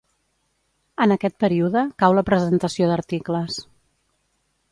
En 1.05 1.13
aquest 1.15 1.35
període 1.43 1.83
cau 2.03 2.17
la 2.19 2.25
presentació 2.31 2.87
d'articles. 2.93 3.61